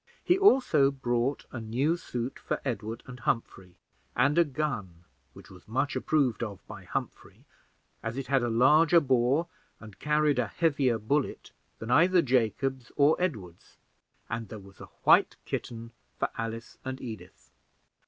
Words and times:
He 0.23 0.35
also 0.35 0.89
bought 0.89 1.45
a 1.51 1.59
new 1.59 1.95
suit 1.95 2.39
for 2.39 2.59
Edward 2.65 3.03
and 3.05 3.19
Humphrey, 3.19 3.75
and 4.15 4.35
a 4.39 4.43
gun, 4.43 5.03
which 5.33 5.51
was 5.51 5.67
much 5.67 5.95
approved 5.95 6.41
of 6.41 6.65
by 6.65 6.85
Humphrey, 6.85 7.45
as 8.01 8.17
it 8.17 8.25
had 8.25 8.41
a 8.41 8.49
larger 8.49 8.99
bore 8.99 9.45
and 9.79 9.99
carried 9.99 10.39
a 10.39 10.47
heavier 10.47 10.97
bullet 10.97 11.51
than 11.77 11.91
either 11.91 12.23
Jacob's 12.23 12.91
or 12.95 13.15
Edward's; 13.21 13.77
and 14.27 14.49
there 14.49 14.57
was 14.57 14.79
a 14.81 14.87
white 15.03 15.35
kitten 15.45 15.91
for 16.17 16.29
Alice 16.35 16.79
and 16.83 16.99
Edith. 16.99 17.51